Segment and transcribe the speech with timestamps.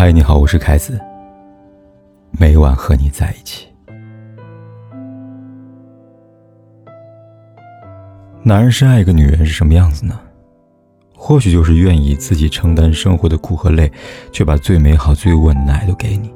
[0.00, 0.96] 嗨，你好，我是凯子。
[2.30, 3.66] 每晚和你在一起。
[8.44, 10.20] 男人深爱一个女人是什么样子呢？
[11.16, 13.90] 或许就是愿意自己承担生活的苦和累，
[14.30, 16.30] 却把最美好、最稳的爱都给你，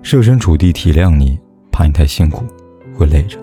[0.00, 1.38] 设身处地体谅你，
[1.70, 2.42] 怕你太辛苦
[2.96, 3.38] 会累着，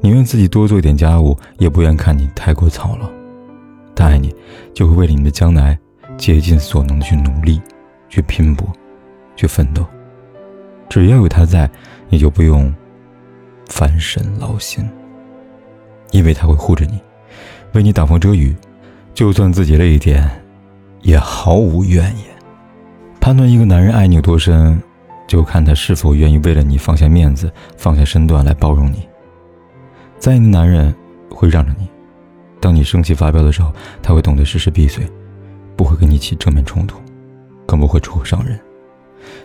[0.00, 3.06] 宁愿自己多做一点家务，也不愿看你太过操劳。
[3.94, 4.34] 他爱你，
[4.72, 5.78] 就会为了你的将来，
[6.16, 7.60] 竭尽所能的去努力。
[8.10, 8.70] 去拼搏，
[9.34, 9.86] 去奋斗。
[10.90, 11.70] 只要有他在，
[12.10, 12.70] 你就不用
[13.68, 14.84] 烦神劳心，
[16.10, 17.00] 因为他会护着你，
[17.72, 18.54] 为你挡风遮雨。
[19.14, 20.28] 就算自己累一点，
[21.02, 22.26] 也毫无怨言。
[23.20, 24.80] 判断一个男人爱你有多深，
[25.26, 29.06] 就看他是否愿意为了你放下面子、放下身段来包容你。
[30.18, 30.94] 在意的男人
[31.30, 31.88] 会让着你，
[32.60, 35.06] 当你生气发飙的时候，他会懂得适时闭嘴，
[35.76, 36.98] 不会跟你起正面冲突。
[37.70, 38.58] 更不会出口伤人。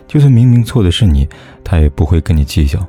[0.08, 1.28] 就算明明错的是你，
[1.62, 2.84] 他也不会跟你计较，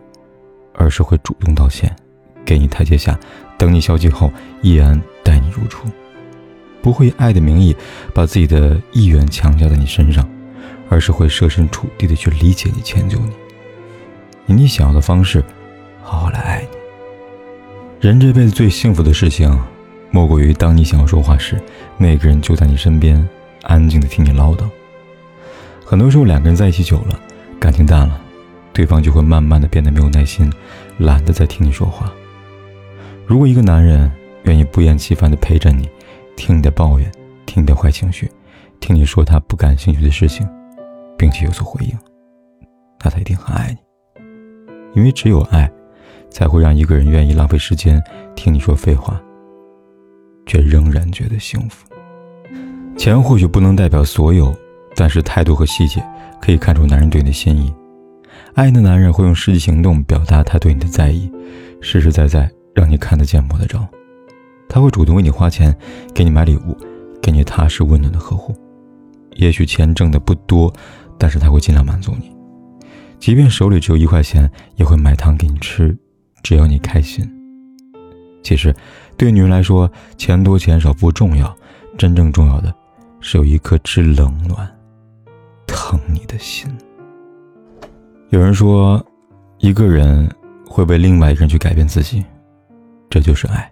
[0.74, 1.96] 而是会主动道歉，
[2.44, 3.20] 给你台阶下，
[3.56, 4.32] 等你消气后，
[4.64, 5.88] 依然待你如初。
[6.82, 7.76] 不会以爱的名义
[8.16, 10.28] 把自己的意愿强加在你身上，
[10.90, 13.32] 而是会设身处地的去理解你、迁就你，
[14.48, 15.44] 以你想要的方式，
[16.02, 18.08] 好好来爱你。
[18.08, 19.56] 人这辈子最幸福的事情，
[20.10, 21.62] 莫过于当你想要说话时，
[21.96, 23.28] 那个人就在你身边，
[23.64, 24.68] 安静的听你唠叨。
[25.90, 27.18] 很多时候，两个人在一起久了，
[27.62, 28.20] 感情淡了，
[28.74, 30.52] 对方就会慢慢的变得没有耐心，
[30.98, 32.12] 懒得再听你说话。
[33.26, 34.12] 如果一个男人
[34.44, 35.90] 愿意不厌其烦的陪着你，
[36.36, 37.10] 听你的抱怨，
[37.46, 38.30] 听你的坏情绪，
[38.82, 40.46] 听你说他不感兴趣的事情，
[41.18, 41.98] 并且有所回应，
[43.02, 44.22] 那他一定很爱你。
[44.94, 45.72] 因为只有爱，
[46.30, 48.04] 才会让一个人愿意浪费时间
[48.36, 49.18] 听你说废话，
[50.46, 51.88] 却仍然觉得幸福。
[52.98, 54.54] 钱或许不能代表所有。
[55.00, 56.04] 但是态度和细节
[56.42, 57.72] 可以看出男人对你的心意。
[58.56, 61.32] 爱你的男人会用实际行动表达他对你的在意，
[61.82, 63.88] 实实在在让你看得见、摸得着。
[64.68, 65.76] 他会主动为你花钱，
[66.16, 66.76] 给你买礼物，
[67.22, 68.56] 给你踏实温暖的呵护。
[69.36, 70.74] 也许钱挣的不多，
[71.20, 72.36] 但是他会尽量满足你。
[73.20, 75.96] 即便手里只有一块钱，也会买糖给你吃，
[76.42, 77.24] 只要你开心。
[78.42, 78.76] 其实，
[79.16, 81.56] 对女人来说，钱多钱少不重要，
[82.00, 82.74] 真正重要的
[83.20, 84.68] 是有一颗知冷暖。
[85.68, 86.68] 疼你的心。
[88.30, 89.06] 有人说，
[89.60, 90.30] 一个人
[90.66, 92.26] 会为另外一个人去改变自己，
[93.10, 93.72] 这就是爱。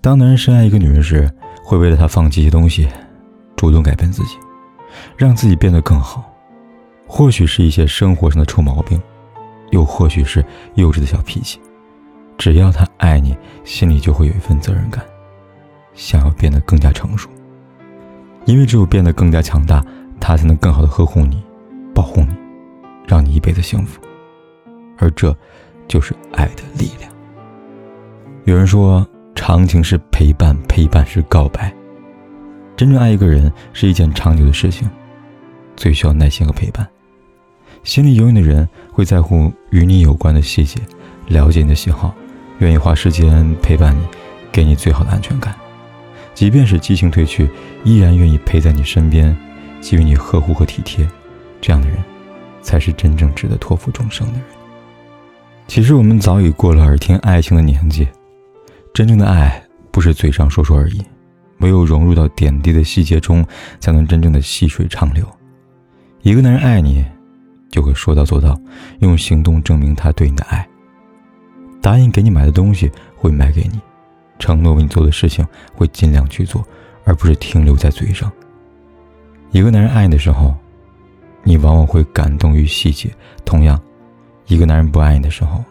[0.00, 1.30] 当男人深爱一个女人时，
[1.62, 2.88] 会为了她放弃一些东西，
[3.54, 4.36] 主动改变自己，
[5.16, 6.24] 让自己变得更好。
[7.06, 9.00] 或许是一些生活上的臭毛病，
[9.70, 11.60] 又或许是幼稚的小脾气。
[12.38, 15.04] 只要他爱你，心里就会有一份责任感，
[15.94, 17.28] 想要变得更加成熟。
[18.44, 19.84] 因为只有变得更加强大。
[20.24, 21.42] 他才能更好的呵护你，
[21.92, 22.28] 保护你，
[23.08, 24.00] 让你一辈子幸福，
[24.96, 25.36] 而这，
[25.88, 27.10] 就是爱的力量。
[28.44, 31.74] 有人说，长情是陪伴，陪伴是告白。
[32.76, 34.88] 真正爱一个人是一件长久的事情，
[35.74, 36.86] 最需要耐心和陪伴。
[37.82, 40.80] 心里有你的人会在乎与你有关的细节，
[41.26, 42.14] 了解你的喜好，
[42.60, 44.06] 愿意花时间陪伴你，
[44.52, 45.52] 给你最好的安全感。
[46.32, 47.50] 即便是激情褪去，
[47.82, 49.36] 依然愿意陪在你身边。
[49.82, 51.06] 给予你呵护和体贴，
[51.60, 51.98] 这样的人，
[52.62, 54.42] 才是真正值得托付终生的人。
[55.66, 58.06] 其实我们早已过了耳听爱情的年纪，
[58.94, 61.02] 真正的爱不是嘴上说说而已，
[61.58, 63.44] 唯有融入到点滴的细节中，
[63.80, 65.26] 才能真正的细水长流。
[66.22, 67.04] 一个男人爱你，
[67.68, 68.58] 就会说到做到，
[69.00, 70.66] 用行动证明他对你的爱。
[71.80, 73.80] 答应给你买的东西会买给你，
[74.38, 75.44] 承诺为你做的事情
[75.74, 76.64] 会尽量去做，
[77.04, 78.30] 而不是停留在嘴上。
[79.52, 80.54] 一个男人爱你的时候，
[81.42, 83.10] 你往往会感动于细节；
[83.44, 83.78] 同样，
[84.46, 85.62] 一个男人不爱你的时候，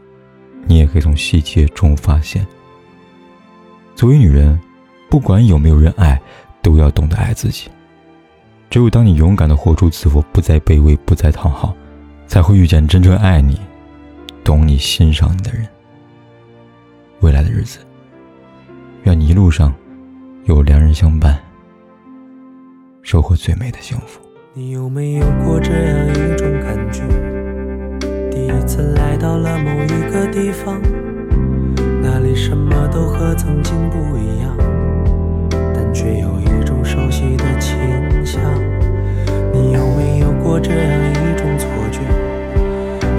[0.67, 2.45] 你也可以从细节中发现。
[3.95, 4.59] 作为女人，
[5.09, 6.21] 不管有没有人爱，
[6.61, 7.69] 都要懂得爱自己。
[8.69, 11.75] 只有当你勇敢的活出自我，不再卑微，不再讨好，
[12.27, 13.59] 才会遇见真正爱你、
[14.43, 15.67] 懂你、欣赏你的人。
[17.21, 17.79] 未来的日子，
[19.05, 19.73] 愿你一路上
[20.45, 21.37] 有良人相伴。
[23.03, 24.19] 收获最美的幸福。
[24.53, 27.01] 你有没有过这样一种感觉？
[28.29, 30.79] 第一次来到了某一个地方，
[32.01, 34.55] 那里什么都和曾经不一样，
[35.73, 37.75] 但却有一种熟悉的清
[38.25, 38.39] 香。
[39.51, 41.99] 你有没有过这样一种错觉？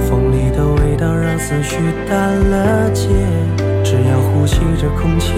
[0.09, 1.79] 风里的味道让思绪
[2.09, 3.09] 淡了结，
[3.83, 5.33] 只要呼吸着空气，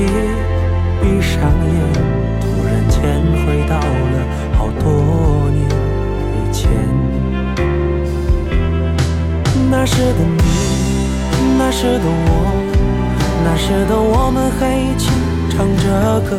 [13.67, 15.09] 那时的我们还一起
[15.49, 16.37] 唱着歌。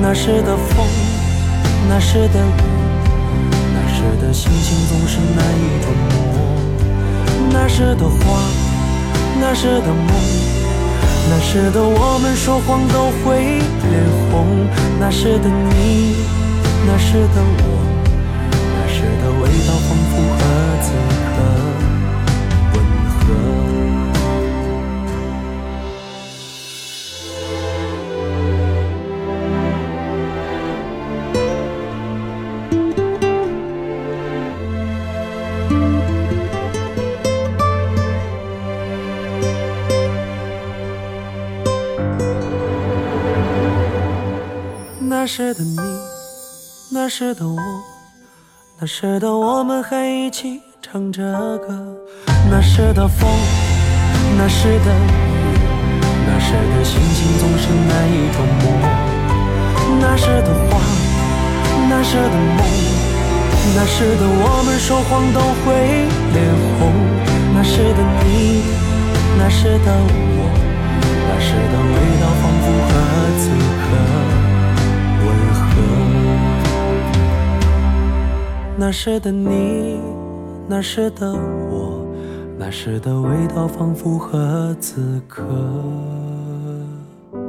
[0.00, 0.86] 那时的风，
[1.88, 2.62] 那时的雨，
[3.74, 6.14] 那时的心情总是难以捉摸。
[7.50, 8.38] 那时的花，
[9.40, 10.06] 那时的梦，
[11.28, 13.42] 那时的我们说谎都会
[13.90, 14.70] 脸红。
[15.00, 16.14] 那时的你，
[16.86, 17.66] 那时的我，
[18.54, 19.74] 那时的味道
[45.26, 45.76] 那时的你，
[46.88, 47.58] 那时的我，
[48.78, 51.20] 那时的我们还一起唱着
[51.58, 51.66] 歌。
[52.48, 53.28] 那时的风，
[54.38, 55.58] 那时的雨，
[56.28, 58.70] 那时的心情总是难以捉摸。
[60.00, 60.78] 那时的花，
[61.90, 62.64] 那时的梦，
[63.74, 66.38] 那时的我们说谎都会脸
[66.78, 66.94] 红。
[67.52, 68.62] 那时的你，
[69.36, 69.90] 那时的
[70.38, 70.38] 我，
[71.26, 73.15] 那时的味道仿佛和
[78.86, 79.98] 那时的你，
[80.68, 82.06] 那时的我，
[82.56, 85.42] 那时的味道仿佛和此刻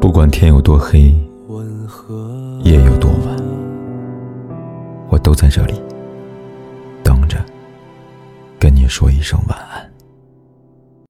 [0.01, 1.13] 不管天有多黑，
[2.63, 3.38] 夜有多晚，
[5.10, 5.80] 我都在这里
[7.04, 7.38] 等着，
[8.57, 9.87] 跟你说一声晚安。